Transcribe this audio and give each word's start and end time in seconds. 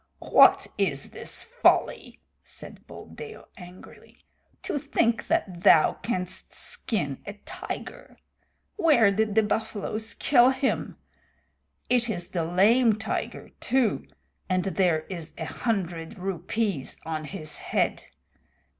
"What 0.17 0.65
is 0.79 1.11
this 1.11 1.43
folly?" 1.43 2.19
said 2.43 2.87
Buldeo 2.87 3.49
angrily. 3.55 4.17
"To 4.63 4.79
think 4.79 5.27
that 5.27 5.61
thou 5.61 5.93
canst 6.01 6.55
skin 6.55 7.21
a 7.27 7.33
tiger! 7.45 8.17
Where 8.77 9.11
did 9.11 9.35
the 9.35 9.43
buffaloes 9.43 10.15
kill 10.15 10.49
him? 10.49 10.97
It 11.87 12.09
is 12.09 12.29
the 12.29 12.45
Lame 12.45 12.93
Tiger 12.97 13.49
too, 13.59 14.07
and 14.49 14.63
there 14.63 15.01
is 15.01 15.35
a 15.37 15.45
hundred 15.45 16.17
rupees 16.17 16.97
on 17.05 17.25
his 17.25 17.59
head. 17.59 18.05